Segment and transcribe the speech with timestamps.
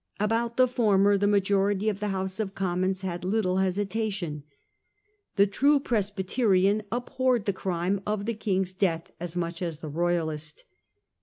[0.19, 4.41] About the former the majority of the House of Commons had little hesitation;
[5.35, 10.63] the true Presbyterian abhorred the crime of the king's death as much as the Royalist.